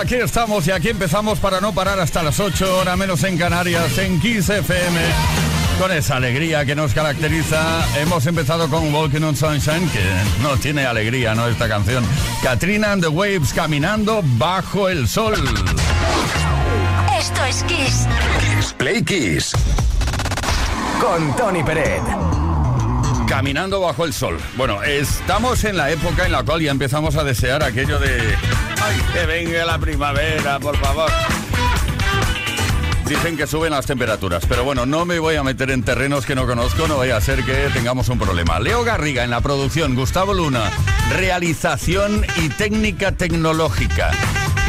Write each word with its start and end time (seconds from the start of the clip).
Aquí 0.00 0.16
estamos 0.16 0.66
y 0.66 0.72
aquí 0.72 0.88
empezamos 0.88 1.38
para 1.38 1.60
no 1.60 1.72
parar 1.72 2.00
hasta 2.00 2.20
las 2.24 2.40
8, 2.40 2.78
horas 2.78 2.98
menos 2.98 3.22
en 3.22 3.38
Canarias, 3.38 3.96
en 3.96 4.18
Kiss 4.18 4.48
FM. 4.48 5.00
Con 5.78 5.92
esa 5.92 6.16
alegría 6.16 6.64
que 6.64 6.74
nos 6.74 6.94
caracteriza, 6.94 7.86
hemos 8.00 8.26
empezado 8.26 8.68
con 8.68 8.92
Walking 8.92 9.22
on 9.22 9.36
Sunshine, 9.36 9.88
que 9.90 10.02
no 10.42 10.56
tiene 10.56 10.84
alegría, 10.84 11.36
¿no? 11.36 11.46
Esta 11.46 11.68
canción. 11.68 12.04
Katrina 12.42 12.90
and 12.90 13.04
the 13.04 13.08
Waves 13.08 13.52
caminando 13.52 14.20
bajo 14.36 14.88
el 14.88 15.06
sol. 15.06 15.34
Esto 17.16 17.44
es 17.44 17.62
Kiss. 17.62 18.08
Kiss 18.40 18.72
Play 18.72 19.04
Kiss. 19.04 19.52
Con 21.00 21.36
Tony 21.36 21.62
Peret. 21.62 22.31
Caminando 23.32 23.80
bajo 23.80 24.04
el 24.04 24.12
sol. 24.12 24.38
Bueno, 24.58 24.82
estamos 24.82 25.64
en 25.64 25.78
la 25.78 25.90
época 25.90 26.26
en 26.26 26.32
la 26.32 26.42
cual 26.42 26.60
ya 26.60 26.70
empezamos 26.70 27.16
a 27.16 27.24
desear 27.24 27.62
aquello 27.62 27.98
de... 27.98 28.18
¡Ay, 28.82 29.00
que 29.10 29.24
venga 29.24 29.64
la 29.64 29.78
primavera, 29.78 30.60
por 30.60 30.76
favor! 30.76 31.10
Dicen 33.06 33.38
que 33.38 33.46
suben 33.46 33.70
las 33.70 33.86
temperaturas, 33.86 34.44
pero 34.46 34.64
bueno, 34.64 34.84
no 34.84 35.06
me 35.06 35.18
voy 35.18 35.36
a 35.36 35.42
meter 35.42 35.70
en 35.70 35.82
terrenos 35.82 36.26
que 36.26 36.34
no 36.34 36.46
conozco, 36.46 36.86
no 36.86 36.98
vaya 36.98 37.16
a 37.16 37.22
ser 37.22 37.42
que 37.42 37.70
tengamos 37.72 38.10
un 38.10 38.18
problema. 38.18 38.60
Leo 38.60 38.84
Garriga 38.84 39.24
en 39.24 39.30
la 39.30 39.40
producción, 39.40 39.94
Gustavo 39.94 40.34
Luna, 40.34 40.70
realización 41.16 42.26
y 42.36 42.50
técnica 42.50 43.12
tecnológica. 43.12 44.10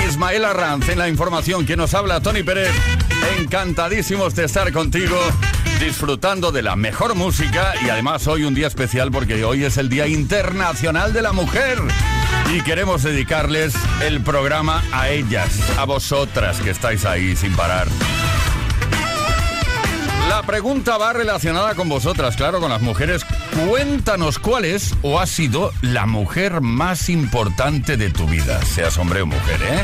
Ismael 0.08 0.46
Arranz 0.46 0.88
en 0.88 1.00
la 1.00 1.10
información, 1.10 1.66
que 1.66 1.76
nos 1.76 1.94
habla 1.94 2.22
Tony 2.22 2.44
Pérez. 2.44 2.72
Encantadísimos 3.40 4.36
de 4.36 4.46
estar 4.46 4.72
contigo 4.72 5.18
disfrutando 5.84 6.54
de 6.54 6.62
la 6.62 6.78
mejor 6.78 7.14
música 7.14 7.74
y 7.86 7.90
además 7.90 8.26
hoy 8.28 8.46
un 8.46 8.56
día 8.56 8.68
especial 8.68 9.12
porque 9.12 9.44
hoy 9.44 9.66
es 9.66 9.76
el 9.78 9.90
Día 9.90 10.08
Internacional 10.08 11.12
de 11.12 11.22
la 11.22 11.34
Mujer 11.34 11.78
y 12.54 12.62
queremos 12.62 13.04
dedicarles 13.04 13.74
el 14.02 14.22
programa 14.22 14.82
a 14.94 15.10
ellas, 15.10 15.60
a 15.78 15.84
vosotras 15.84 16.62
que 16.62 16.70
estáis 16.70 17.04
ahí 17.04 17.36
sin 17.36 17.54
parar. 17.58 17.88
La 20.30 20.42
pregunta 20.44 20.98
va 20.98 21.12
relacionada 21.12 21.76
con 21.76 21.90
vosotras, 21.90 22.38
claro, 22.38 22.62
con 22.62 22.72
las 22.72 22.82
mujeres. 22.82 23.26
Cuéntanos 23.68 24.40
cuál 24.40 24.64
es 24.64 24.96
o 25.02 25.20
ha 25.20 25.28
sido 25.28 25.74
la 25.82 26.06
mujer 26.06 26.62
más 26.62 27.10
importante 27.10 27.98
de 27.98 28.10
tu 28.10 28.26
vida, 28.26 28.62
seas 28.64 28.98
hombre 28.98 29.22
o 29.22 29.26
mujer, 29.26 29.62
¿eh? 29.62 29.84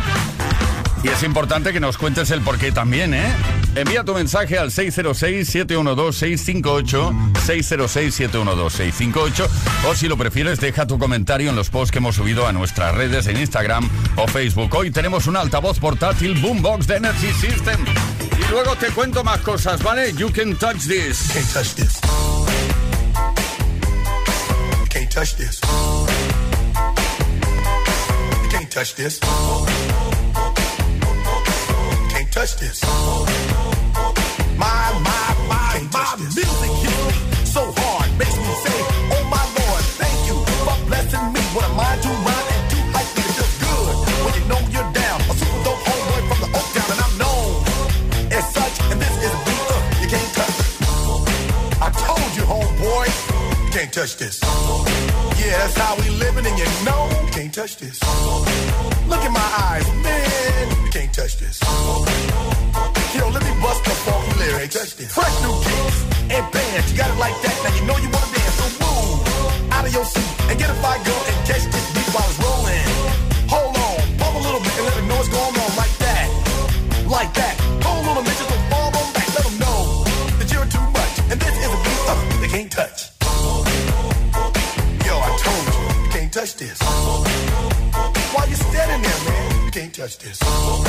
Y 1.03 1.07
es 1.07 1.23
importante 1.23 1.71
que 1.71 1.79
nos 1.79 1.97
cuentes 1.97 2.29
el 2.31 2.41
porqué 2.41 2.73
también, 2.73 3.13
¿eh? 3.13 3.33
Envía 3.75 4.03
tu 4.03 4.13
mensaje 4.13 4.57
al 4.57 4.69
606-712-658, 4.71 7.33
606-712-658, 7.33 9.47
o 9.87 9.95
si 9.95 10.09
lo 10.09 10.17
prefieres, 10.17 10.59
deja 10.59 10.85
tu 10.87 10.99
comentario 10.99 11.51
en 11.51 11.55
los 11.55 11.69
posts 11.69 11.91
que 11.91 11.99
hemos 11.99 12.15
subido 12.15 12.45
a 12.47 12.51
nuestras 12.51 12.93
redes 12.95 13.27
en 13.27 13.37
Instagram 13.37 13.89
o 14.17 14.27
Facebook. 14.27 14.75
Hoy 14.75 14.91
tenemos 14.91 15.27
un 15.27 15.37
altavoz 15.37 15.79
portátil 15.79 16.33
Boombox 16.41 16.87
de 16.87 16.97
Energy 16.97 17.31
System. 17.39 17.79
Y 18.37 18.43
luego 18.51 18.75
te 18.75 18.87
cuento 18.87 19.23
más 19.23 19.39
cosas, 19.39 19.81
¿vale? 19.81 20.11
You 20.13 20.29
can 20.33 20.57
touch 20.57 20.87
this. 20.87 21.31
can't 21.31 21.47
touch 21.53 21.75
this. 21.75 22.01
Can't 24.89 25.09
touch 25.09 25.37
this. 25.37 25.61
Can't 28.51 28.69
touch 28.69 28.95
this. 28.95 29.21
Touch 32.39 32.55
this. 32.55 32.79
My, 34.55 34.79
my, 35.03 35.27
my, 35.51 35.75
my 35.91 36.15
music 36.23 36.71
hits 36.79 37.03
me 37.03 37.43
so 37.43 37.67
hard, 37.75 38.07
makes 38.17 38.37
me 38.39 38.47
say, 38.63 38.79
Oh 39.11 39.27
my 39.27 39.43
Lord, 39.59 39.83
thank 39.99 40.15
you 40.23 40.39
for 40.63 40.77
blessing 40.87 41.19
me. 41.35 41.41
What 41.51 41.67
a 41.67 41.71
mind 41.75 41.99
to 41.99 42.07
rhyme 42.07 42.47
and 42.55 42.63
to 42.71 42.77
hype 42.95 43.11
me. 43.11 43.27
It 43.27 43.35
feels 43.35 43.55
good 43.59 43.95
when 44.23 44.33
you 44.39 44.43
know 44.47 44.61
you're 44.71 44.87
down. 44.95 45.19
A 45.27 45.33
super 45.35 45.59
dope 45.67 45.83
homeboy 45.83 46.21
from 46.31 46.39
the 46.39 46.49
Oak 46.55 46.67
Town, 46.71 46.87
and 46.95 47.01
I'm 47.03 47.15
known 47.19 47.59
as 48.31 48.45
such. 48.55 48.75
And 48.87 49.01
this 49.03 49.15
is 49.19 49.31
a 49.35 49.41
beat 49.43 49.67
uh, 49.75 49.99
you 49.99 50.07
can't 50.07 50.31
touch. 50.31 50.57
I 51.83 51.91
told 51.91 52.29
you, 52.39 52.47
homeboy, 52.47 53.07
you 53.67 53.71
can't 53.75 53.91
touch 53.91 54.15
this. 54.15 54.39
Yeah, 55.35 55.59
that's 55.59 55.75
how 55.75 55.99
we 55.99 56.07
living, 56.15 56.47
and 56.47 56.55
you 56.55 56.67
know 56.87 57.03
you 57.19 57.31
can't 57.35 57.53
touch 57.53 57.75
this. 57.83 57.99
Look 59.11 59.25
in 59.27 59.33
my 59.33 59.49
eyes, 59.67 59.87
man, 60.03 60.85
you 60.85 60.91
can't 60.91 61.11
touch 61.11 61.35
this. 61.37 61.59
Funky. 64.67 65.05
Fresh 65.05 65.41
new 65.41 65.55
kicks 65.63 66.03
and 66.29 66.51
bands, 66.51 66.91
you 66.91 66.97
got 66.97 67.09
it 67.09 67.19
like 67.19 67.35
that. 67.41 67.55
Now 67.63 67.75
you 67.75 67.85
know 67.87 67.97
you 67.97 68.09
wanna 68.09 68.31
dance, 68.35 68.55
so 68.59 68.65
move 68.83 69.71
out 69.71 69.85
of 69.85 69.93
your 69.93 70.05
seat 70.05 70.27
and 70.49 70.59
get 70.59 70.69
a 70.69 70.73
fire 70.75 71.01
girl 71.03 71.21
and 71.27 71.47
catch 71.47 71.63
this 71.63 71.93
beat 71.93 72.09
while 72.13 72.27
it's 72.27 72.39
rolling. 72.39 72.83
Hold 73.47 73.77
on, 73.77 74.17
pump 74.17 74.35
a 74.35 74.39
little 74.39 74.59
bit 74.59 74.73
and 74.77 74.85
let 74.85 75.03
know 75.07 75.15
what's 75.15 75.29
going 75.29 75.55
on 75.55 75.75
like 75.77 75.95
that, 75.99 76.27
like 77.07 77.33
that. 77.35 77.58
Touch 89.99 90.17
this. 90.19 90.39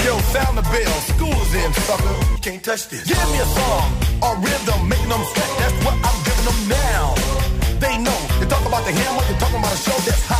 Yo, 0.07 0.15
sound 0.31 0.55
the 0.57 0.63
bell. 0.63 0.97
School 1.11 1.35
is 1.43 1.55
in, 1.55 1.73
sucker. 1.83 2.15
You 2.31 2.39
can't 2.47 2.63
touch 2.63 2.89
this. 2.89 3.03
Give 3.11 3.19
me 3.35 3.39
a 3.43 3.49
song 3.59 3.91
or 4.23 4.33
rhythm, 4.39 4.81
making 4.87 5.11
them 5.11 5.25
sweat. 5.35 5.51
That's 5.59 5.79
what 5.85 5.97
I'm 5.99 6.19
giving 6.23 6.47
them 6.47 6.61
now. 6.71 7.03
They 7.83 7.95
know. 7.99 8.19
You 8.39 8.47
talk 8.47 8.65
about 8.71 8.87
the 8.87 8.93
hammer, 8.95 9.23
you're 9.27 9.41
talking 9.43 9.59
about 9.59 9.75
a 9.75 9.83
show 9.83 9.99
that's 10.07 10.23
hot 10.31 10.40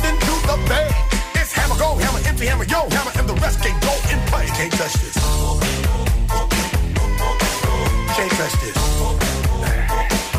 from 0.00 0.14
London 0.14 0.20
to 0.20 0.46
the 0.46 0.56
Bay. 0.68 0.88
It's 1.34 1.52
hammer 1.52 1.76
go, 1.78 1.96
hammer 1.96 2.20
empty, 2.26 2.46
hammer 2.46 2.64
yo, 2.64 2.88
hammer, 2.90 3.12
and 3.18 3.28
the 3.28 3.34
rest 3.34 3.60
can 3.62 3.78
go 3.80 3.92
in 4.10 4.18
play. 4.28 4.46
You 4.46 4.52
can't 4.52 4.72
touch 4.72 4.92
this. 4.94 5.16
You 8.06 8.14
can't 8.16 8.32
touch 8.32 8.60
this. 8.60 8.76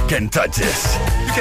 Can't 0.08 0.32
touch 0.32 0.56
this. 0.58 0.98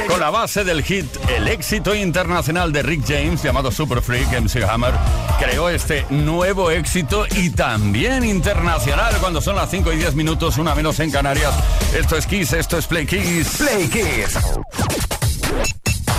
Con 0.07 0.21
la 0.21 0.31
base 0.31 0.63
del 0.63 0.85
hit 0.85 1.07
El 1.29 1.49
éxito 1.49 1.93
internacional 1.97 2.73
de 2.73 2.83
Rick 2.83 3.03
James, 3.09 3.43
llamado 3.43 3.73
Super 3.73 4.01
Freak, 4.01 4.29
MC 4.41 4.63
Hammer, 4.63 4.95
creó 5.41 5.69
este 5.69 6.07
nuevo 6.11 6.71
éxito 6.71 7.27
y 7.37 7.51
también 7.51 8.25
internacional 8.25 9.17
cuando 9.19 9.41
son 9.41 9.57
las 9.57 9.69
5 9.71 9.93
y 9.93 9.97
10 9.97 10.15
minutos, 10.15 10.59
una 10.59 10.77
menos 10.77 11.01
en 11.01 11.11
Canarias. 11.11 11.53
Esto 11.93 12.17
es 12.17 12.27
Kiss, 12.27 12.53
esto 12.53 12.79
es 12.79 12.87
Play 12.87 13.07
Kiss. 13.07 13.57
Play 13.59 13.89
Kiss. 13.89 14.39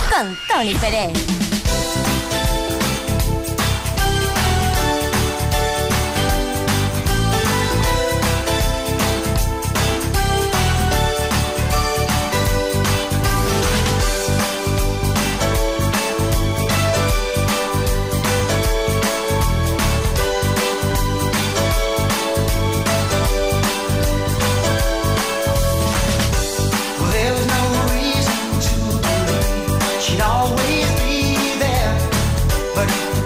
Con 0.09 0.37
Tony 0.49 0.75
Pérez. 0.75 1.40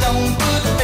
Não. 0.05 0.13
bonito. 0.13 0.74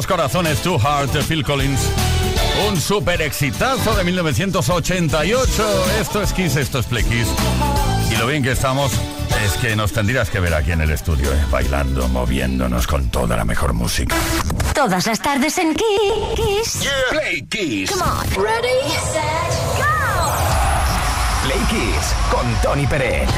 Dos 0.00 0.06
corazones, 0.06 0.62
Too 0.62 0.80
Hard 0.80 1.10
de 1.10 1.22
Phil 1.22 1.44
Collins. 1.44 1.78
Un 2.66 2.80
super 2.80 3.20
exitazo 3.20 3.94
de 3.94 4.02
1988. 4.04 5.84
Esto 6.00 6.22
es 6.22 6.32
Kiss, 6.32 6.56
esto 6.56 6.78
es 6.78 6.86
Play 6.86 7.04
Kiss. 7.04 7.28
Y 8.10 8.16
lo 8.16 8.26
bien 8.26 8.42
que 8.42 8.52
estamos 8.52 8.92
es 9.44 9.52
que 9.58 9.76
nos 9.76 9.92
tendrías 9.92 10.30
que 10.30 10.40
ver 10.40 10.54
aquí 10.54 10.72
en 10.72 10.80
el 10.80 10.90
estudio, 10.90 11.30
¿eh? 11.30 11.44
bailando, 11.50 12.08
moviéndonos 12.08 12.86
con 12.86 13.10
toda 13.10 13.36
la 13.36 13.44
mejor 13.44 13.74
música. 13.74 14.16
Todas 14.74 15.06
las 15.06 15.20
tardes 15.20 15.58
en 15.58 15.74
Kiss. 15.74 16.88
Play 17.10 17.42
Kiss. 17.42 17.90
Come 17.90 18.02
on. 18.02 18.42
Ready, 18.42 18.80
set, 19.12 19.52
go. 19.76 21.44
Play 21.44 21.60
Kiss 21.68 22.14
con 22.30 22.46
Tony 22.62 22.86
Pérez. 22.86 23.28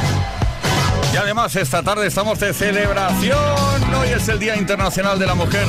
Y 1.13 1.17
además 1.17 1.57
esta 1.57 1.83
tarde 1.83 2.07
estamos 2.07 2.39
de 2.39 2.55
celebración. 2.55 3.95
Hoy 4.01 4.11
es 4.11 4.29
el 4.29 4.39
Día 4.39 4.57
Internacional 4.57 5.19
de 5.19 5.27
la 5.27 5.35
Mujer. 5.35 5.67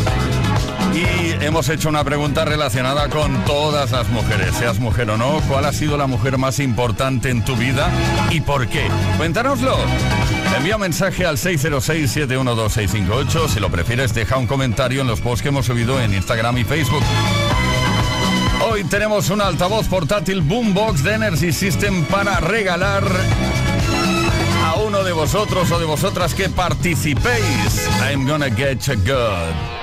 Y 0.94 1.32
hemos 1.44 1.68
hecho 1.70 1.90
una 1.90 2.04
pregunta 2.04 2.46
relacionada 2.46 3.10
con 3.10 3.44
todas 3.46 3.90
las 3.92 4.10
mujeres, 4.10 4.54
seas 4.56 4.80
mujer 4.80 5.10
o 5.10 5.18
no, 5.18 5.42
¿cuál 5.48 5.66
ha 5.66 5.74
sido 5.74 5.98
la 5.98 6.06
mujer 6.06 6.38
más 6.38 6.60
importante 6.60 7.32
en 7.32 7.44
tu 7.44 7.56
vida 7.56 7.90
y 8.30 8.42
por 8.42 8.68
qué? 8.68 8.88
Cuéntanoslo. 9.18 9.76
Envía 10.56 10.76
un 10.76 10.82
mensaje 10.82 11.26
al 11.26 11.38
606-712-658. 11.38 13.50
Si 13.50 13.60
lo 13.60 13.72
prefieres, 13.72 14.14
deja 14.14 14.38
un 14.38 14.46
comentario 14.46 15.02
en 15.02 15.08
los 15.08 15.20
posts 15.20 15.42
que 15.42 15.50
hemos 15.50 15.66
subido 15.66 16.00
en 16.00 16.14
Instagram 16.14 16.60
y 16.60 16.64
Facebook. 16.64 17.02
Hoy 18.70 18.84
tenemos 18.84 19.32
un 19.32 19.42
altavoz 19.42 19.88
portátil 19.88 20.42
Boombox 20.42 21.02
de 21.04 21.16
Energy 21.16 21.52
System 21.52 22.06
para 22.06 22.40
regalar 22.40 23.04
a 24.64 24.76
uno 24.76 25.04
de 25.04 25.12
vosotros 25.12 25.72
o 25.72 25.80
de 25.80 25.86
vosotras 25.86 26.36
que 26.36 26.50
participéis. 26.50 27.90
I'm 28.10 28.28
gonna 28.28 28.50
get 28.50 28.88
you 28.88 28.94
good. 28.96 29.83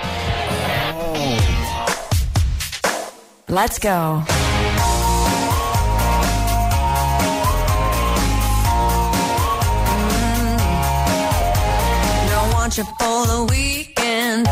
Let's 3.50 3.78
go. 3.80 3.90
Mm. 3.90 4.24
Don't 12.30 12.52
want 12.52 12.78
you 12.78 12.84
for 12.84 13.26
the 13.26 13.46
weekend. 13.50 14.46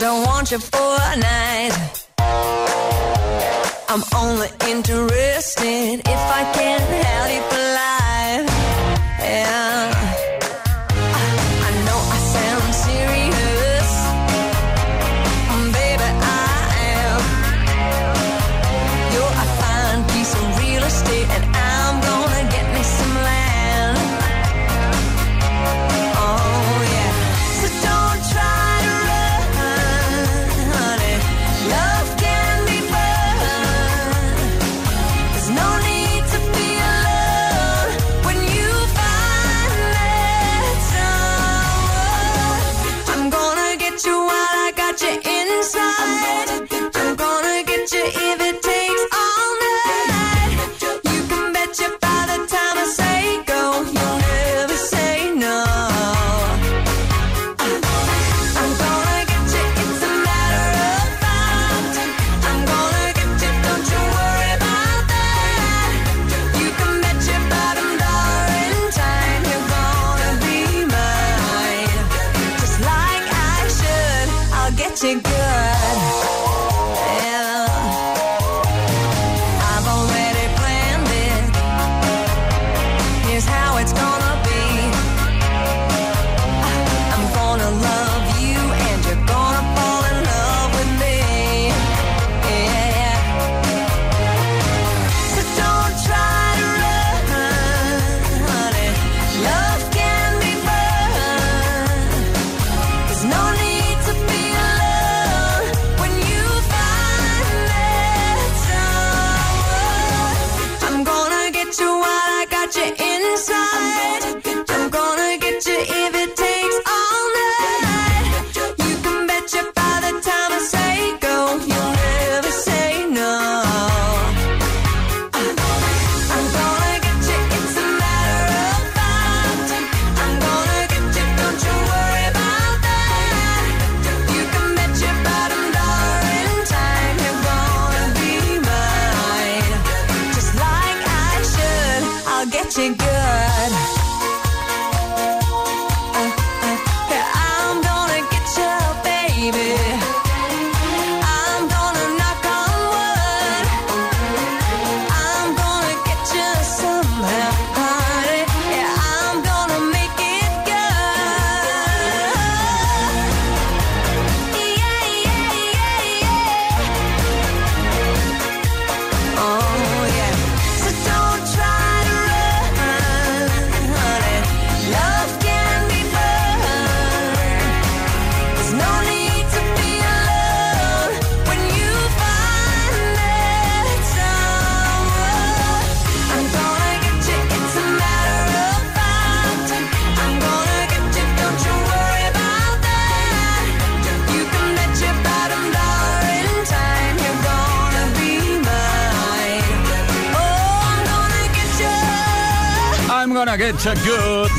Don't 0.00 0.24
want 0.24 0.50
you 0.50 0.58
for 0.58 0.78
a 0.78 1.16
night. 1.18 2.06
I'm 3.90 4.02
only 4.16 4.48
interested 4.70 6.00
if 6.08 6.30
I 6.40 6.50
can 6.54 6.80
have 6.80 7.30
you 7.34 7.42
together. 75.06 75.35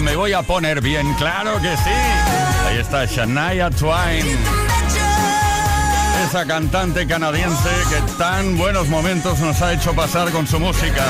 Me 0.04 0.16
voy 0.16 0.32
a 0.32 0.42
poner 0.42 0.80
bien, 0.80 1.14
claro 1.16 1.62
que 1.62 1.76
sí. 1.76 1.90
Ahí 2.66 2.78
está 2.78 3.04
Shania 3.04 3.70
Twain. 3.70 4.26
Esa 6.26 6.46
cantante 6.46 7.06
canadiense 7.06 7.70
que 7.90 8.14
tan 8.18 8.58
buenos 8.58 8.88
momentos 8.88 9.40
nos 9.40 9.62
ha 9.62 9.74
hecho 9.74 9.94
pasar 9.94 10.32
con 10.32 10.48
su 10.48 10.62
música. 10.62 11.04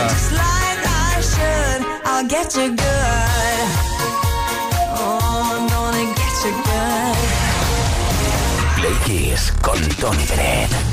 Play 8.77 9.35
con 9.61 9.79
Tony 9.89 10.23
Pérez. 10.25 10.86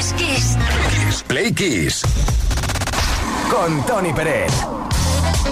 es 0.00 0.14
Kiss 0.14 0.56
Play 1.26 1.52
Kiss. 1.52 2.00
Con 3.50 3.84
Tony 3.84 4.14
Pérez. 4.14 4.50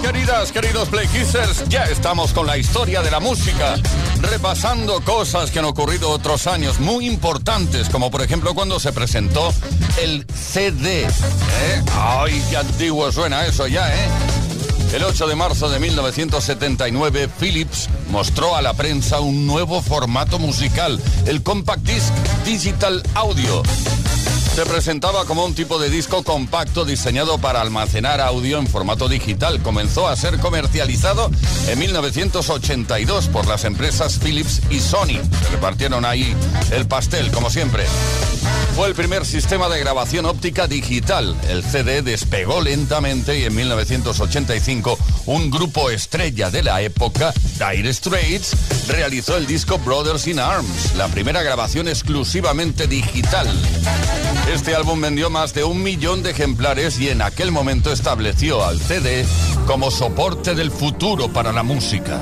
Queridas, 0.01 0.51
queridos 0.51 0.89
Play 0.89 1.07
Kissers, 1.07 1.69
ya 1.69 1.83
estamos 1.83 2.33
con 2.33 2.47
la 2.47 2.57
historia 2.57 3.03
de 3.03 3.11
la 3.11 3.19
música, 3.19 3.75
repasando 4.21 5.01
cosas 5.01 5.51
que 5.51 5.59
han 5.59 5.65
ocurrido 5.65 6.09
otros 6.09 6.47
años 6.47 6.79
muy 6.79 7.05
importantes, 7.05 7.89
como 7.89 8.09
por 8.09 8.23
ejemplo 8.23 8.55
cuando 8.55 8.79
se 8.79 8.91
presentó 8.91 9.53
el 10.01 10.25
CD. 10.33 11.03
¿Eh? 11.03 11.83
¡Ay, 11.95 12.43
qué 12.49 12.57
antiguo 12.57 13.11
suena 13.11 13.45
eso 13.45 13.67
ya, 13.67 13.93
eh! 13.93 14.07
El 14.93 15.03
8 15.03 15.27
de 15.27 15.35
marzo 15.35 15.69
de 15.69 15.79
1979, 15.79 17.29
Philips 17.39 17.87
mostró 18.09 18.55
a 18.55 18.63
la 18.63 18.73
prensa 18.73 19.19
un 19.19 19.45
nuevo 19.45 19.83
formato 19.83 20.39
musical, 20.39 20.99
el 21.27 21.43
Compact 21.43 21.83
Disc 21.83 22.11
Digital 22.45 23.03
Audio 23.13 23.61
se 24.59 24.65
presentaba 24.65 25.23
como 25.23 25.45
un 25.45 25.55
tipo 25.55 25.79
de 25.79 25.89
disco 25.89 26.21
compacto 26.21 26.83
diseñado 26.83 27.37
para 27.37 27.61
almacenar 27.61 28.19
audio 28.19 28.59
en 28.59 28.67
formato 28.67 29.07
digital. 29.07 29.61
Comenzó 29.61 30.09
a 30.09 30.17
ser 30.17 30.37
comercializado 30.39 31.31
en 31.69 31.79
1982 31.79 33.29
por 33.29 33.47
las 33.47 33.63
empresas 33.63 34.19
Philips 34.21 34.61
y 34.69 34.81
Sony. 34.81 35.21
Se 35.43 35.49
repartieron 35.51 36.03
ahí 36.03 36.35
el 36.71 36.85
pastel, 36.87 37.31
como 37.31 37.49
siempre. 37.49 37.85
Fue 38.75 38.87
el 38.87 38.95
primer 38.95 39.25
sistema 39.25 39.69
de 39.69 39.79
grabación 39.79 40.25
óptica 40.25 40.67
digital. 40.67 41.37
El 41.49 41.63
CD 41.63 42.01
despegó 42.01 42.59
lentamente 42.59 43.39
y 43.39 43.45
en 43.45 43.55
1985 43.55 44.97
un 45.25 45.51
grupo 45.51 45.89
estrella 45.89 46.49
de 46.49 46.63
la 46.63 46.81
época, 46.81 47.33
Dire 47.59 47.93
Straits, 47.93 48.55
realizó 48.87 49.37
el 49.37 49.47
disco 49.47 49.77
Brothers 49.79 50.27
in 50.27 50.39
Arms, 50.39 50.95
la 50.95 51.07
primera 51.07 51.43
grabación 51.43 51.87
exclusivamente 51.87 52.87
digital. 52.87 53.47
Este 54.53 54.73
álbum 54.75 54.99
vendió 54.99 55.29
más 55.29 55.53
de 55.53 55.63
un 55.63 55.83
millón 55.83 56.23
de 56.23 56.31
ejemplares 56.31 56.99
y 56.99 57.09
en 57.09 57.21
aquel 57.21 57.51
momento 57.51 57.91
estableció 57.91 58.65
al 58.65 58.79
CD 58.79 59.23
como 59.67 59.91
soporte 59.91 60.55
del 60.55 60.71
futuro 60.71 61.31
para 61.31 61.51
la 61.51 61.61
música. 61.61 62.19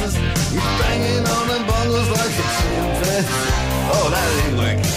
Noises. 0.00 0.16
He's 0.52 0.60
banging 0.80 1.24
on 1.26 1.48
the 1.48 1.58
bongos 1.64 2.08
like 2.10 2.34
a 2.36 2.46
chimpanzee. 2.56 3.28
Oh, 3.92 4.06
that 4.12 4.28
ain't 4.44 4.56
working. 4.58 4.92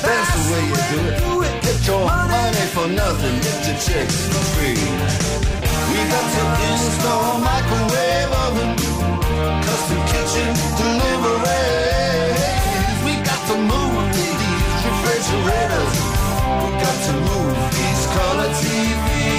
That's 0.00 0.30
the 0.34 0.40
way 0.48 0.62
you 0.70 0.78
do 1.20 1.32
it. 1.44 1.54
Get 1.62 1.78
your 1.86 2.04
money 2.06 2.66
for 2.72 2.86
nothing. 2.88 3.36
Get 3.40 3.58
your 3.68 3.76
chicks 3.76 4.18
for 4.28 4.42
free. 4.56 4.80
We 5.90 5.98
got 6.12 6.26
to 6.36 6.42
install 6.72 7.38
microwave 7.40 8.32
oven, 8.44 8.70
custom 9.66 10.00
kitchen 10.08 10.52
deliveries. 10.80 12.38
We 13.04 13.12
got 13.28 13.42
to 13.50 13.56
move 13.60 14.08
these 14.16 14.84
refrigerators. 14.88 15.94
We 16.64 16.68
got 16.80 16.98
to 17.08 17.12
move 17.28 17.56
these 17.76 18.02
color 18.16 18.50
TVs. 18.56 19.38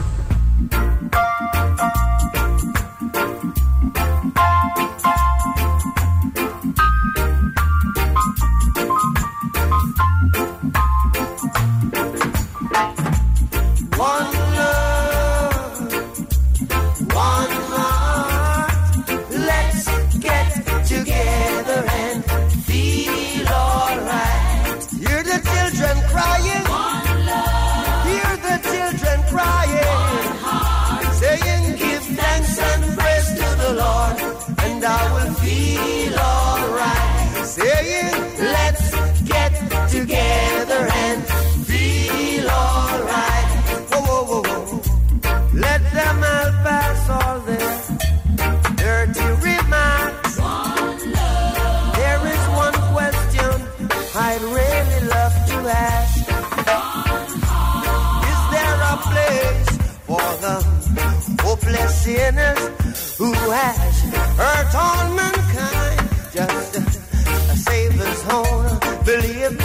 last? 55.63 56.17
Is 58.31 58.41
there 58.53 58.77
a 58.93 58.97
place 59.09 59.71
for 60.07 60.27
the 60.43 60.55
hopeless 61.41 62.03
sinners 62.03 63.17
who 63.17 63.31
has 63.33 64.01
hurt 64.41 64.75
all 64.75 65.15
mankind? 65.15 66.09
Just 66.33 66.75
a, 66.75 66.81
a 67.51 67.55
savior's 67.55 68.21
home, 68.23 68.79
believe 69.05 69.57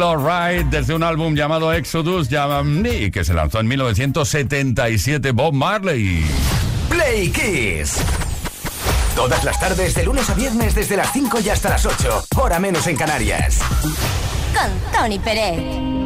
Desde 0.00 0.94
un 0.94 1.02
álbum 1.02 1.34
llamado 1.34 1.74
Exodus, 1.74 2.30
mm, 2.30 2.86
y 2.86 3.10
que 3.10 3.22
se 3.22 3.34
lanzó 3.34 3.60
en 3.60 3.68
1977 3.68 5.32
Bob 5.32 5.52
Marley. 5.52 6.24
Play 6.88 7.28
Kiss. 7.28 7.98
Todas 9.14 9.44
las 9.44 9.60
tardes, 9.60 9.94
de 9.94 10.04
lunes 10.04 10.30
a 10.30 10.34
viernes, 10.34 10.74
desde 10.74 10.96
las 10.96 11.12
5 11.12 11.40
y 11.44 11.50
hasta 11.50 11.68
las 11.68 11.84
8, 11.84 12.24
hora 12.38 12.58
menos 12.58 12.86
en 12.86 12.96
Canarias. 12.96 13.58
Con 14.54 14.70
Tony 14.90 15.18
Pérez. 15.18 15.99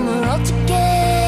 마음을 0.00 0.28
어떻게 0.28 1.19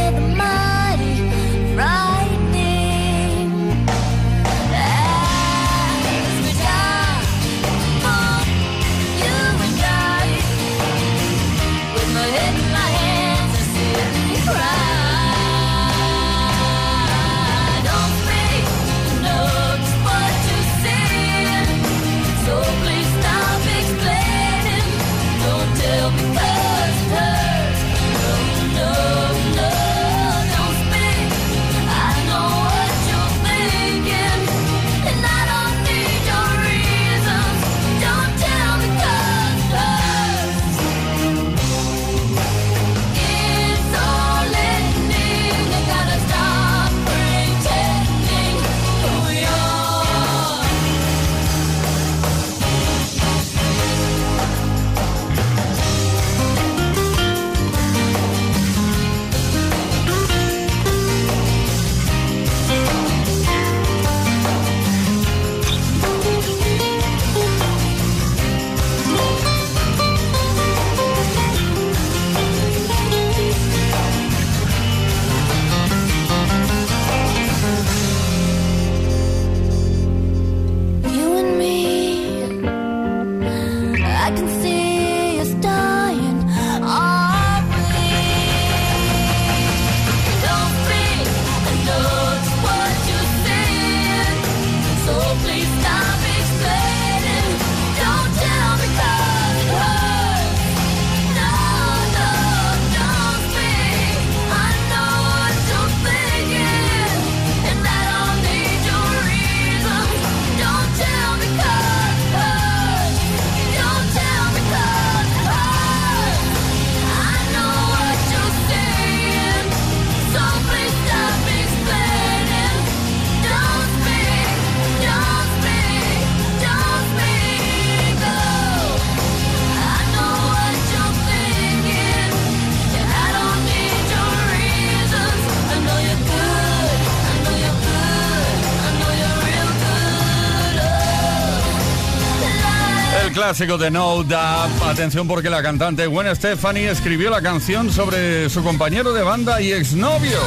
clásico 143.52 143.76
de 143.76 143.90
No 143.90 144.22
Doubt. 144.22 144.82
Atención 144.88 145.28
porque 145.28 145.50
la 145.50 145.62
cantante 145.62 146.06
Gwen 146.06 146.34
Stefani 146.34 146.84
escribió 146.84 147.28
la 147.28 147.42
canción 147.42 147.92
sobre 147.92 148.48
su 148.48 148.62
compañero 148.64 149.12
de 149.12 149.22
banda 149.22 149.60
y 149.60 149.72
exnovio. 149.72 150.38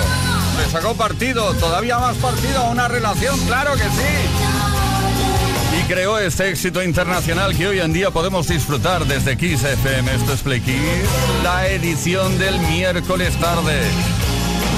Le 0.57 0.71
sacó 0.71 0.95
partido, 0.95 1.53
todavía 1.53 1.99
más 1.99 2.17
partido 2.17 2.61
a 2.61 2.71
una 2.71 2.87
relación, 2.87 3.37
claro 3.45 3.73
que 3.73 3.83
sí. 3.83 4.23
Y 5.79 5.83
creó 5.83 6.17
este 6.17 6.49
éxito 6.49 6.81
internacional 6.81 7.55
que 7.55 7.67
hoy 7.67 7.79
en 7.79 7.93
día 7.93 8.09
podemos 8.09 8.47
disfrutar 8.47 9.05
desde 9.05 9.37
Kiss 9.37 9.63
FM. 9.63 10.15
Esto 10.15 10.33
es 10.33 10.41
Play 10.41 10.61
Kiss, 10.61 10.81
la 11.43 11.67
edición 11.67 12.39
del 12.39 12.57
miércoles 12.61 13.39
tarde. 13.39 13.83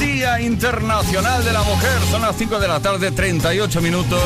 Día 0.01 0.41
Internacional 0.41 1.45
de 1.45 1.53
la 1.53 1.63
Mujer. 1.63 1.97
Son 2.11 2.21
las 2.23 2.35
5 2.35 2.59
de 2.59 2.67
la 2.67 2.81
tarde, 2.81 3.09
38 3.09 3.81
minutos. 3.81 4.21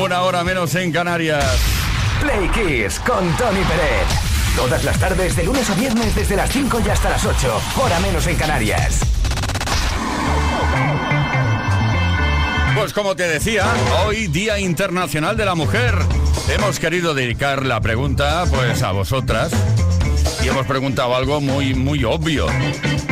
Una 0.00 0.22
hora 0.22 0.44
menos 0.44 0.72
en 0.76 0.92
Canarias. 0.92 1.77
Play 2.20 2.48
Kiss 2.48 2.98
con 3.00 3.24
Tony 3.36 3.60
Pérez. 3.60 4.06
Todas 4.56 4.84
las 4.84 4.98
tardes, 4.98 5.36
de 5.36 5.44
lunes 5.44 5.68
a 5.70 5.74
viernes, 5.74 6.14
desde 6.14 6.36
las 6.36 6.50
5 6.50 6.80
y 6.84 6.88
hasta 6.88 7.10
las 7.10 7.24
8. 7.24 7.60
Hora 7.76 8.00
menos 8.00 8.26
en 8.26 8.36
Canarias. 8.36 9.00
Pues 12.74 12.92
como 12.92 13.16
te 13.16 13.24
decía, 13.24 13.66
hoy 14.04 14.28
Día 14.28 14.58
Internacional 14.58 15.36
de 15.36 15.44
la 15.44 15.54
Mujer. 15.54 15.94
Hemos 16.48 16.78
querido 16.78 17.14
dedicar 17.14 17.66
la 17.66 17.80
pregunta 17.80 18.44
pues 18.50 18.82
a 18.82 18.92
vosotras 18.92 19.52
y 20.42 20.48
hemos 20.48 20.66
preguntado 20.66 21.14
algo 21.14 21.40
muy 21.40 21.74
muy 21.74 22.04
obvio, 22.04 22.46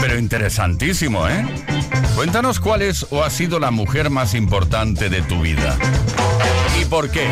pero 0.01 0.19
interesantísimo, 0.19 1.29
¿eh? 1.29 1.45
Cuéntanos 2.15 2.61
cuál 2.61 2.83
es 2.83 3.07
o 3.11 3.23
ha 3.23 3.31
sido 3.31 3.59
la 3.59 3.71
mujer 3.71 4.09
más 4.09 4.35
importante 4.35 5.11
de 5.11 5.23
tu 5.23 5.41
vida. 5.43 5.77
¿Y 6.81 6.85
por 6.85 7.11
qué? 7.11 7.27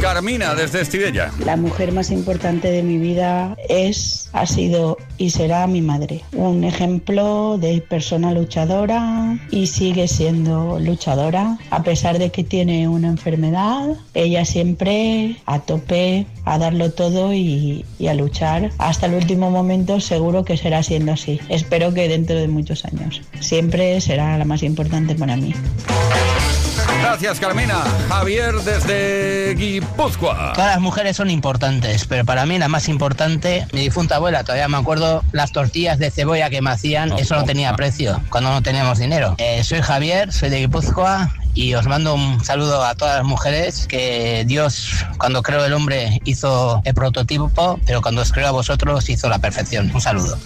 Carmina 0.00 0.54
desde 0.54 0.80
Estivella. 0.80 1.32
La 1.44 1.56
mujer 1.56 1.92
más 1.92 2.10
importante 2.10 2.70
de 2.70 2.82
mi 2.82 2.98
vida 2.98 3.56
es, 3.68 4.28
ha 4.32 4.46
sido 4.46 4.98
y 5.18 5.30
será 5.30 5.66
mi 5.66 5.80
madre. 5.80 6.22
Un 6.32 6.64
ejemplo 6.64 7.58
de 7.58 7.80
persona 7.80 8.32
luchadora 8.32 9.38
y 9.50 9.66
sigue 9.66 10.08
siendo 10.08 10.78
luchadora. 10.78 11.58
A 11.70 11.82
pesar 11.82 12.18
de 12.18 12.30
que 12.30 12.44
tiene 12.44 12.88
una 12.88 13.08
enfermedad, 13.08 13.96
ella 14.14 14.44
siempre 14.44 15.36
a 15.46 15.60
tope, 15.60 16.26
a 16.44 16.58
darlo 16.58 16.92
todo 16.92 17.32
y, 17.32 17.84
y 17.98 18.06
a 18.08 18.14
luchar. 18.14 18.70
Hasta 18.78 19.06
el 19.06 19.14
último 19.14 19.50
momento 19.50 20.00
seguro 20.00 20.44
que 20.44 20.56
será 20.56 20.82
siendo 20.82 21.12
así. 21.12 21.40
Espero 21.48 21.94
que 21.94 22.08
dentro 22.08 22.36
de 22.36 22.48
muchos 22.48 22.84
años. 22.84 23.22
Siempre 23.40 24.00
será 24.00 24.36
la 24.36 24.44
más 24.44 24.62
importante 24.62 25.14
para 25.14 25.36
mí. 25.36 25.54
Gracias, 27.08 27.38
Carmina. 27.38 27.84
Javier 28.08 28.52
desde 28.56 29.54
Guipúzcoa. 29.54 30.54
Todas 30.54 30.72
las 30.72 30.80
mujeres 30.80 31.16
son 31.16 31.30
importantes, 31.30 32.04
pero 32.04 32.24
para 32.24 32.44
mí 32.46 32.58
la 32.58 32.66
más 32.66 32.88
importante, 32.88 33.64
mi 33.72 33.82
difunta 33.82 34.16
abuela, 34.16 34.42
todavía 34.42 34.66
me 34.66 34.76
acuerdo 34.76 35.22
las 35.30 35.52
tortillas 35.52 36.00
de 36.00 36.10
cebolla 36.10 36.50
que 36.50 36.60
me 36.62 36.70
hacían, 36.70 37.12
eso 37.12 37.36
no 37.36 37.44
tenía 37.44 37.72
precio 37.76 38.20
cuando 38.28 38.50
no 38.50 38.60
teníamos 38.60 38.98
dinero. 38.98 39.36
Eh, 39.38 39.62
soy 39.62 39.82
Javier, 39.82 40.32
soy 40.32 40.50
de 40.50 40.58
Guipúzcoa 40.58 41.32
y 41.54 41.74
os 41.74 41.86
mando 41.86 42.12
un 42.12 42.44
saludo 42.44 42.84
a 42.84 42.96
todas 42.96 43.18
las 43.18 43.24
mujeres 43.24 43.86
que 43.86 44.42
Dios 44.44 45.06
cuando 45.16 45.44
creó 45.44 45.64
el 45.64 45.74
hombre 45.74 46.20
hizo 46.24 46.82
el 46.84 46.92
prototipo, 46.92 47.78
pero 47.86 48.02
cuando 48.02 48.22
os 48.22 48.32
creó 48.32 48.48
a 48.48 48.50
vosotros 48.50 49.08
hizo 49.08 49.28
la 49.28 49.38
perfección. 49.38 49.92
Un 49.94 50.00
saludo. 50.00 50.36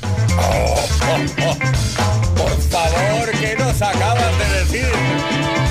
Por 2.37 2.61
favor, 2.71 3.31
¿qué 3.41 3.57
nos 3.59 3.81
acabas 3.81 4.39
de 4.39 4.59
decir? 4.61 5.70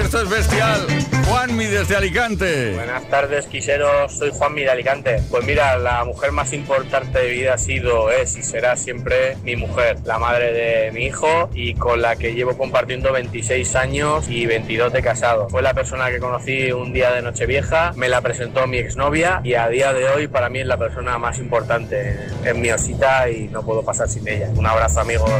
Esto 0.00 0.22
es 0.22 0.30
bestial. 0.30 0.86
Juanmi 1.26 1.66
desde 1.66 1.96
Alicante. 1.96 2.74
Buenas 2.74 3.08
tardes, 3.08 3.46
quiseros. 3.46 4.12
Soy 4.12 4.30
Juan 4.32 4.54
de 4.54 4.70
Alicante. 4.70 5.22
Pues 5.30 5.44
mira, 5.44 5.76
la 5.78 6.04
mujer 6.04 6.32
más 6.32 6.52
importante 6.52 7.18
de 7.18 7.30
vida 7.30 7.54
ha 7.54 7.58
sido, 7.58 8.10
es 8.10 8.36
y 8.36 8.42
será 8.42 8.76
siempre 8.76 9.36
mi 9.42 9.56
mujer, 9.56 9.98
la 10.04 10.18
madre 10.18 10.52
de 10.52 10.92
mi 10.92 11.06
hijo 11.06 11.48
y 11.54 11.74
con 11.74 12.02
la 12.02 12.16
que 12.16 12.34
llevo 12.34 12.56
compartiendo 12.56 13.12
26 13.12 13.74
años 13.76 14.28
y 14.28 14.46
22 14.46 14.92
de 14.92 15.02
casado. 15.02 15.48
Fue 15.48 15.62
la 15.62 15.74
persona 15.74 16.10
que 16.10 16.18
conocí 16.18 16.72
un 16.72 16.92
día 16.92 17.12
de 17.12 17.22
Nochevieja, 17.22 17.92
me 17.96 18.08
la 18.08 18.20
presentó 18.20 18.66
mi 18.66 18.78
exnovia 18.78 19.40
y 19.44 19.54
a 19.54 19.68
día 19.68 19.92
de 19.92 20.08
hoy 20.08 20.28
para 20.28 20.48
mí 20.48 20.60
es 20.60 20.66
la 20.66 20.76
persona 20.76 21.18
más 21.18 21.38
importante 21.38 22.18
en 22.44 22.60
mi 22.60 22.70
osita 22.70 23.30
y 23.30 23.48
no 23.48 23.62
puedo 23.62 23.82
pasar 23.82 24.08
sin 24.08 24.26
ella. 24.28 24.50
Un 24.54 24.66
abrazo, 24.66 25.00
amigos. 25.00 25.30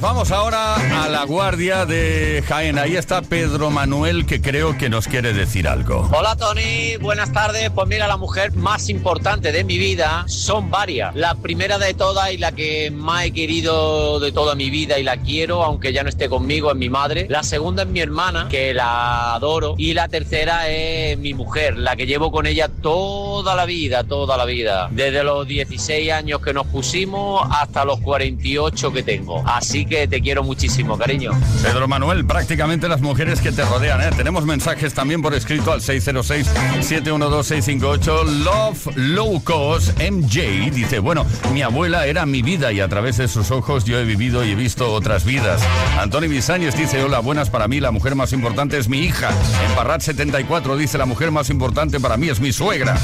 Vamos 0.00 0.30
ahora 0.30 0.76
a 1.04 1.10
la 1.10 1.24
guardia 1.24 1.84
de 1.84 2.42
Jaén. 2.48 2.78
Ahí 2.78 2.96
está 2.96 3.20
Pedro 3.20 3.70
Manuel 3.70 4.24
que 4.24 4.40
creo 4.40 4.78
que 4.78 4.88
nos 4.88 5.06
quiere 5.06 5.34
decir 5.34 5.68
algo. 5.68 6.08
Hola 6.10 6.36
Tony, 6.36 6.96
buenas 6.96 7.32
tardes. 7.32 7.68
Pues 7.68 7.86
mira, 7.86 8.08
la 8.08 8.16
mujer 8.16 8.52
más 8.54 8.88
importante 8.88 9.52
de 9.52 9.62
mi 9.62 9.76
vida 9.76 10.24
son 10.26 10.70
varias. 10.70 11.14
La 11.14 11.34
primera 11.34 11.78
de 11.78 11.92
todas 11.92 12.32
y 12.32 12.38
la 12.38 12.52
que 12.52 12.90
más 12.90 13.26
he 13.26 13.32
querido 13.32 14.20
de 14.20 14.32
toda 14.32 14.54
mi 14.54 14.70
vida 14.70 14.98
y 14.98 15.02
la 15.02 15.18
quiero, 15.18 15.62
aunque 15.64 15.92
ya 15.92 16.02
no 16.02 16.08
esté 16.08 16.30
conmigo, 16.30 16.70
es 16.70 16.78
mi 16.78 16.88
madre. 16.88 17.26
La 17.28 17.42
segunda 17.42 17.82
es 17.82 17.88
mi 17.88 18.00
hermana, 18.00 18.48
que 18.48 18.72
la 18.72 19.34
adoro. 19.34 19.74
Y 19.76 19.92
la 19.92 20.08
tercera 20.08 20.70
es 20.70 21.18
mi 21.18 21.34
mujer, 21.34 21.76
la 21.76 21.94
que 21.94 22.06
llevo 22.06 22.32
con 22.32 22.46
ella 22.46 22.68
toda 22.68 23.54
la 23.54 23.66
vida, 23.66 24.02
toda 24.04 24.38
la 24.38 24.46
vida. 24.46 24.88
Desde 24.92 25.22
los 25.24 25.46
16 25.46 26.10
años 26.10 26.40
que 26.40 26.54
nos 26.54 26.66
pusimos 26.68 27.46
hasta 27.52 27.84
los 27.84 28.00
48 28.00 28.92
que 28.94 29.02
tengo. 29.02 29.42
Así 29.46 29.84
que 29.90 30.08
te 30.08 30.22
quiero 30.22 30.42
muchísimo, 30.44 30.96
cariño. 30.96 31.32
Pedro 31.62 31.88
Manuel, 31.88 32.24
prácticamente 32.24 32.86
las 32.88 33.00
mujeres 33.00 33.40
que 33.40 33.50
te 33.50 33.64
rodean. 33.64 34.00
¿eh? 34.00 34.10
Tenemos 34.16 34.46
mensajes 34.46 34.94
también 34.94 35.20
por 35.20 35.34
escrito 35.34 35.72
al 35.72 35.80
606-712-658. 35.80 38.24
Love 38.44 38.96
Low 38.96 39.42
Cost 39.42 39.98
MJ 40.00 40.70
dice, 40.72 41.00
bueno, 41.00 41.26
mi 41.52 41.62
abuela 41.62 42.06
era 42.06 42.24
mi 42.24 42.40
vida 42.40 42.70
y 42.72 42.78
a 42.78 42.86
través 42.88 43.16
de 43.16 43.26
sus 43.26 43.50
ojos 43.50 43.84
yo 43.84 43.98
he 43.98 44.04
vivido 44.04 44.44
y 44.44 44.52
he 44.52 44.54
visto 44.54 44.92
otras 44.92 45.24
vidas. 45.24 45.60
Antonio 45.98 46.30
Bisáñez 46.30 46.76
dice, 46.76 47.02
hola, 47.02 47.18
buenas 47.18 47.50
para 47.50 47.66
mí, 47.66 47.80
la 47.80 47.90
mujer 47.90 48.14
más 48.14 48.32
importante 48.32 48.78
es 48.78 48.88
mi 48.88 49.00
hija. 49.00 49.30
En 49.68 49.74
Parrat 49.74 50.02
74 50.02 50.76
dice, 50.76 50.98
la 50.98 51.06
mujer 51.06 51.32
más 51.32 51.50
importante 51.50 51.98
para 51.98 52.16
mí 52.16 52.28
es 52.28 52.38
mi 52.38 52.52
suegra. 52.52 52.96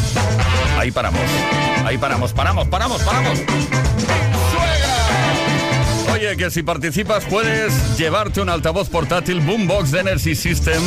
Ahí 0.78 0.92
paramos, 0.92 1.20
ahí 1.84 1.98
paramos, 1.98 2.32
paramos, 2.32 2.68
paramos, 2.68 3.02
paramos. 3.02 3.40
Oye, 6.12 6.36
que 6.36 6.50
si 6.50 6.62
participas 6.62 7.24
puedes 7.24 7.98
llevarte 7.98 8.40
un 8.40 8.48
altavoz 8.48 8.88
portátil 8.88 9.40
Boombox 9.40 9.90
de 9.90 10.00
Energy 10.00 10.34
System 10.34 10.82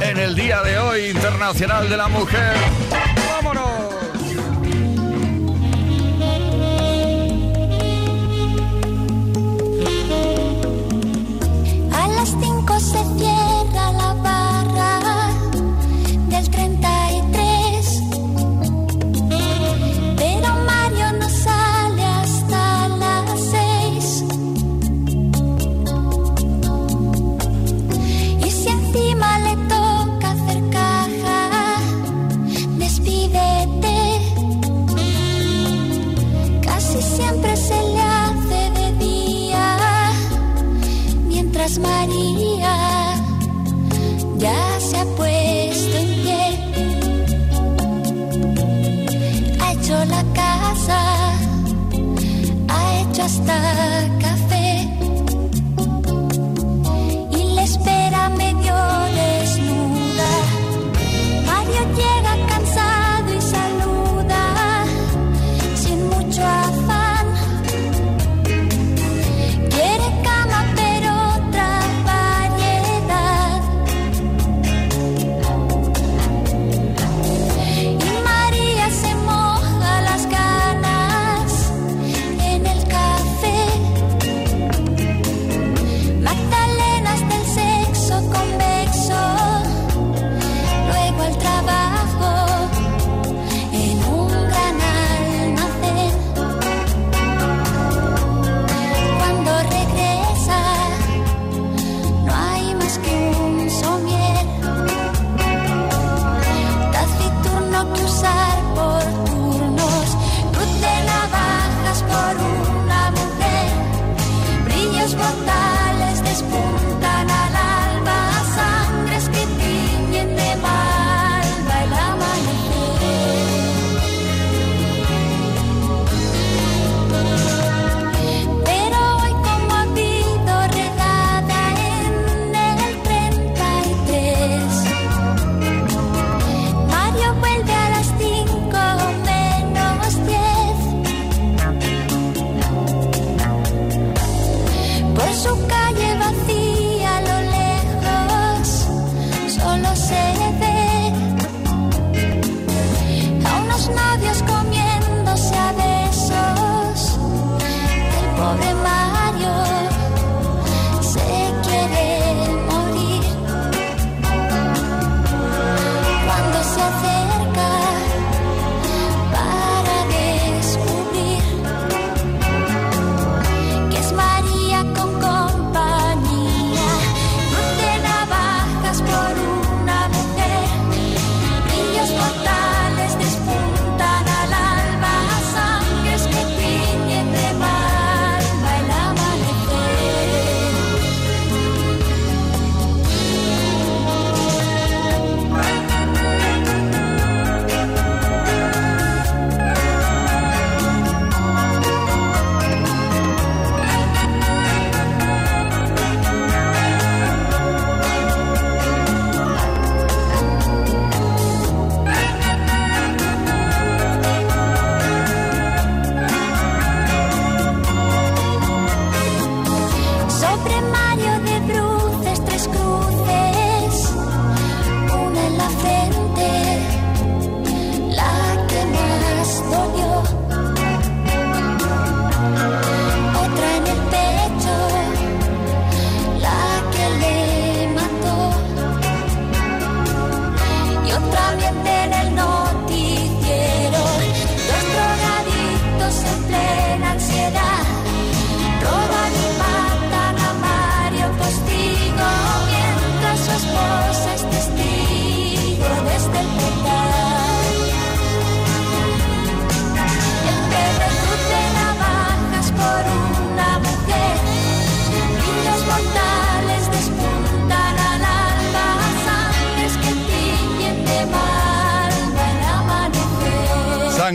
en 0.00 0.18
el 0.18 0.34
día 0.34 0.62
de 0.62 0.78
hoy 0.78 1.04
Internacional 1.06 1.88
de 1.88 1.96
la 1.96 2.08
Mujer. 2.08 2.54
María 41.66 43.14
ya 44.36 44.78
se 44.78 44.98
ha 44.98 45.04
puesto 45.16 45.96
en 45.96 46.08
pie. 46.22 46.44
Ha 49.60 49.72
hecho 49.72 50.04
la 50.04 50.22
casa, 50.34 51.00
ha 52.68 53.00
hecho 53.00 53.22
hasta 53.22 53.56
café 54.20 54.23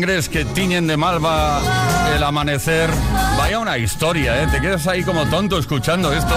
que 0.10 0.44
tiñen 0.44 0.88
de 0.88 0.98
malva 0.98 1.62
el 2.16 2.24
amanecer. 2.24 2.90
Vaya 3.38 3.60
una 3.60 3.78
historia, 3.78 4.42
¿eh? 4.42 4.48
Te 4.48 4.60
quedas 4.60 4.88
ahí 4.88 5.04
como 5.04 5.28
tonto 5.28 5.60
escuchando 5.60 6.12
esto. 6.12 6.34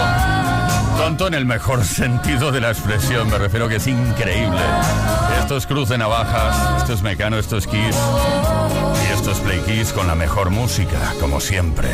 Tonto 0.95 1.25
en 1.27 1.33
el 1.33 1.47
mejor 1.47 1.83
sentido 1.85 2.51
de 2.51 2.61
la 2.61 2.69
expresión, 2.69 3.31
me 3.31 3.39
refiero 3.39 3.67
que 3.67 3.77
es 3.77 3.87
increíble. 3.87 4.61
Esto 5.39 5.57
es 5.57 5.65
Cruz 5.65 5.89
de 5.89 5.97
Navajas, 5.97 6.81
esto 6.83 6.93
es 6.93 7.01
Mecano, 7.01 7.39
esto 7.39 7.57
es 7.57 7.65
Kiss 7.65 7.97
y 9.09 9.13
esto 9.13 9.31
es 9.31 9.39
Play 9.39 9.59
Kiss 9.61 9.91
con 9.91 10.05
la 10.05 10.13
mejor 10.13 10.51
música, 10.51 10.99
como 11.19 11.39
siempre. 11.39 11.89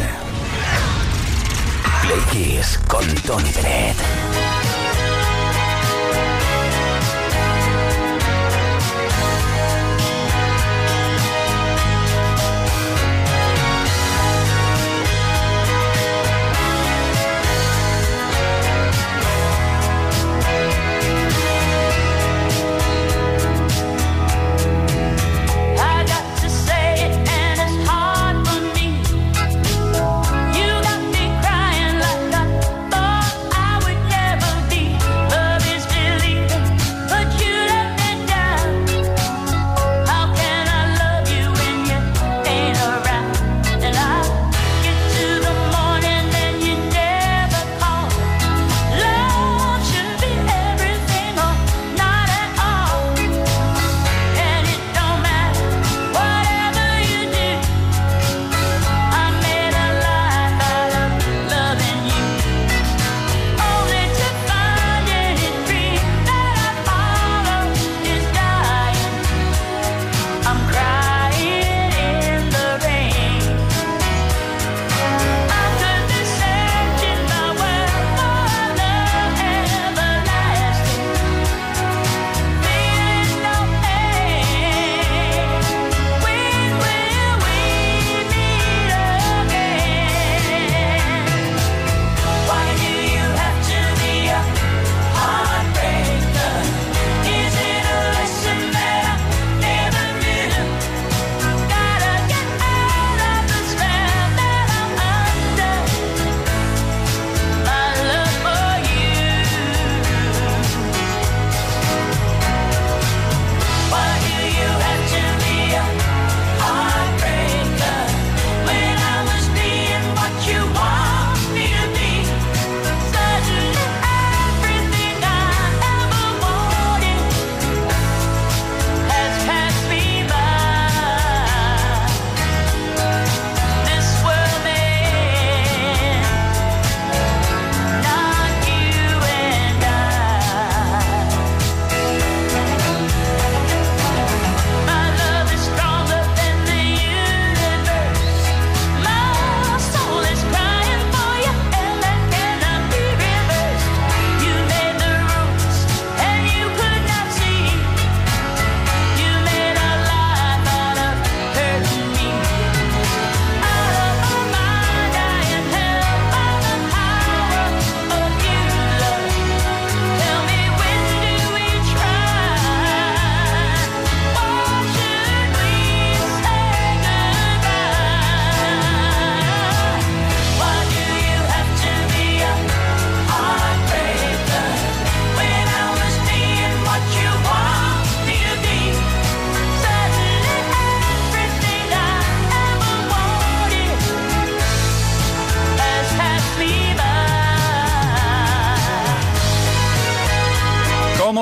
Play 2.01 2.19
Kiss 2.34 2.77
con 2.88 3.05
Tony 3.21 3.51
Pérez. 3.51 3.95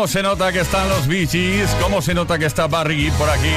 se 0.07 0.23
nota 0.23 0.51
que 0.51 0.61
están 0.61 0.87
los 0.89 1.07
bichis, 1.07 1.69
cómo 1.81 2.01
se 2.01 2.13
nota 2.13 2.39
que 2.39 2.45
está 2.45 2.67
Barry 2.67 3.11
por 3.17 3.29
aquí. 3.29 3.51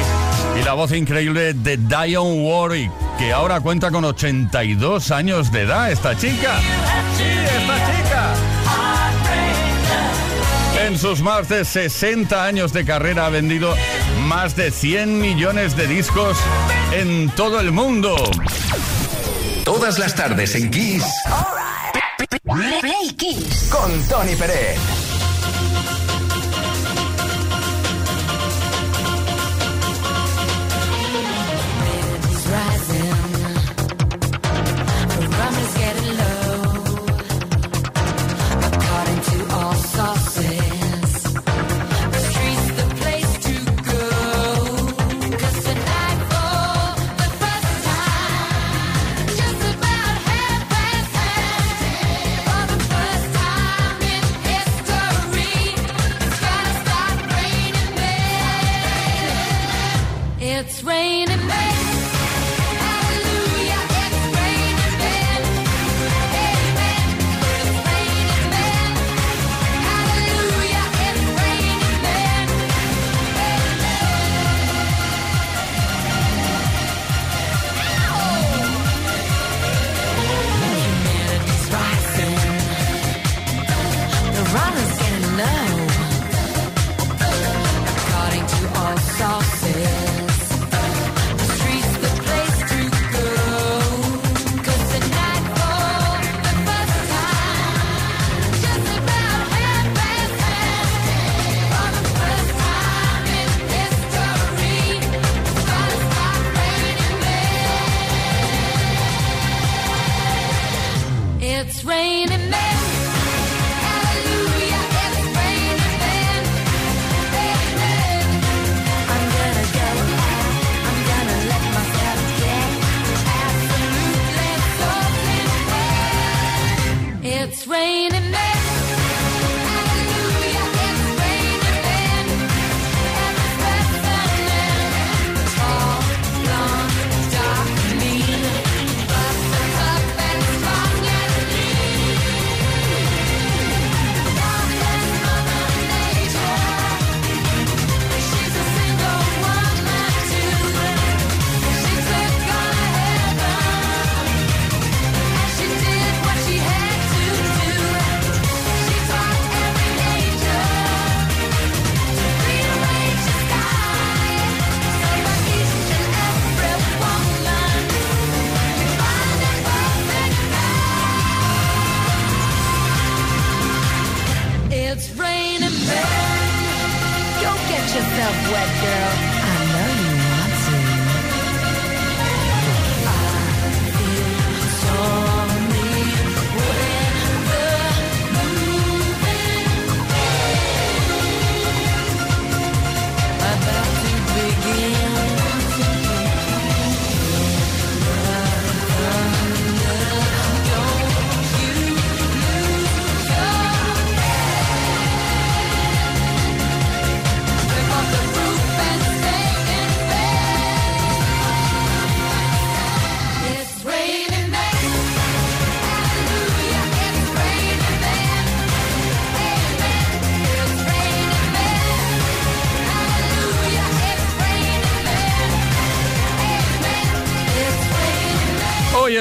Y 0.60 0.64
la 0.64 0.74
voz 0.74 0.92
increíble 0.92 1.54
de 1.54 1.76
Dion 1.76 2.44
Warwick, 2.44 2.90
que 3.18 3.32
ahora 3.32 3.60
cuenta 3.60 3.90
con 3.90 4.04
82 4.04 5.10
años 5.12 5.52
de 5.52 5.62
edad, 5.62 5.92
esta 5.92 6.16
chica. 6.16 6.58
Esta 6.58 7.76
chica. 7.92 8.34
En 10.86 10.98
sus 10.98 11.20
más 11.20 11.48
de 11.48 11.64
60 11.64 12.44
años 12.44 12.72
de 12.72 12.84
carrera 12.84 13.26
ha 13.26 13.30
vendido 13.30 13.74
más 14.22 14.56
de 14.56 14.70
100 14.70 15.20
millones 15.20 15.76
de 15.76 15.86
discos 15.86 16.36
en 16.92 17.30
todo 17.30 17.60
el 17.60 17.70
mundo. 17.70 18.16
Todas 19.64 19.98
las 19.98 20.14
tardes 20.14 20.54
en 20.56 20.70
Kiss. 20.70 21.04
Play 22.42 23.14
Kiss. 23.16 23.68
Con 23.70 24.02
Tony 24.08 24.34
Pérez. 24.34 24.99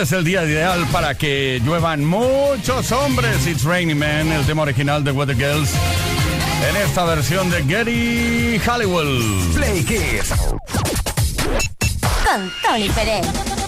es 0.09 0.13
el 0.13 0.23
día 0.23 0.43
ideal 0.43 0.87
para 0.91 1.13
que 1.13 1.61
lluevan 1.63 2.03
muchos 2.03 2.91
hombres. 2.91 3.45
It's 3.45 3.63
Raining 3.63 3.99
Man, 3.99 4.31
el 4.31 4.43
tema 4.47 4.63
original 4.63 5.03
de 5.03 5.11
Weather 5.11 5.35
Girls. 5.35 5.71
En 6.67 6.75
esta 6.77 7.03
versión 7.05 7.49
de 7.51 7.63
Gary 7.63 8.59
Halliwell. 8.65 9.51
Play 9.53 9.83
Kids. 9.83 10.33
Con 12.25 12.51
Tony 12.63 12.89
Pérez. 12.89 13.58